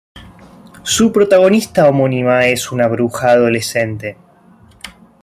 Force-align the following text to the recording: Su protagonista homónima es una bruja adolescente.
Su 0.81 1.11
protagonista 1.11 1.87
homónima 1.87 2.47
es 2.47 2.71
una 2.71 2.87
bruja 2.87 3.33
adolescente. 3.33 4.17